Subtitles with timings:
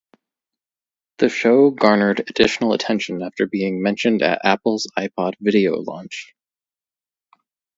[1.19, 6.33] The show garnered additional attention after being mentioned at Apple's iPod Video launch.